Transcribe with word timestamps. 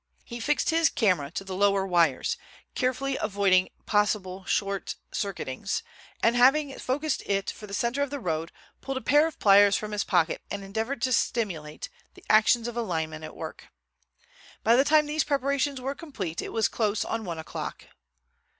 He 0.23 0.39
fixed 0.39 0.71
his 0.71 0.89
camera 0.89 1.29
to 1.29 1.43
the 1.43 1.53
lower 1.55 1.85
wires—carefully 1.85 3.17
avoiding 3.17 3.69
possible 3.85 4.43
short 4.45 4.95
circuitings—and 5.11 6.35
having 6.35 6.75
focused 6.79 7.21
it 7.27 7.51
for 7.51 7.67
the 7.67 7.73
center 7.75 8.01
of 8.01 8.09
the 8.09 8.19
road, 8.19 8.51
pulled 8.81 8.97
a 8.97 9.01
pair 9.01 9.27
of 9.27 9.37
pliers 9.37 9.75
from 9.77 9.91
his 9.91 10.03
pocket 10.03 10.41
and 10.49 10.63
endeavored 10.63 11.03
to 11.03 11.13
simulate, 11.13 11.87
the 12.15 12.25
actions 12.31 12.67
of 12.67 12.75
a 12.75 12.81
lineman 12.81 13.23
at 13.23 13.35
work. 13.35 13.67
By 14.63 14.75
the 14.75 14.83
time 14.83 15.05
these 15.05 15.23
preparations 15.23 15.79
were 15.79 15.93
complete 15.93 16.41
it 16.41 16.49
was 16.51 16.67
close 16.67 17.05
on 17.05 17.23
one 17.23 17.37
o'clock. 17.37 17.85